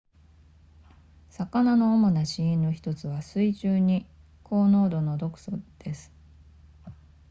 [1.29, 4.07] 魚の主な死因の1つは水中に
[4.41, 6.11] 高濃度の毒素です